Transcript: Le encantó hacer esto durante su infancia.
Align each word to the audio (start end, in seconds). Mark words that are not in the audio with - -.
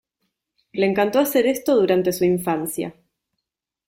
Le 0.73 0.87
encantó 0.87 1.19
hacer 1.19 1.45
esto 1.45 1.75
durante 1.75 2.11
su 2.11 2.23
infancia. 2.25 2.95